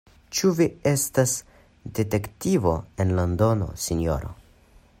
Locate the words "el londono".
3.05-3.69